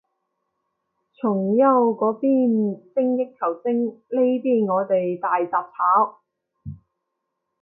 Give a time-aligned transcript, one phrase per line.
[1.13, 6.21] 崇優嗰邊精益求精，呢邊我哋大雜炒